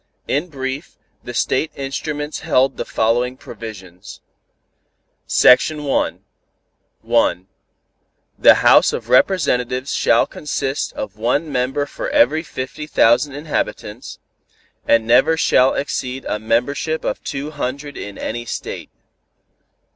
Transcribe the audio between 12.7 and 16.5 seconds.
thousand inhabitants, and never shall exceed a